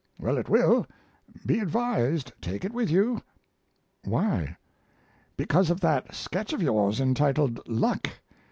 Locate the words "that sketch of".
5.81-6.61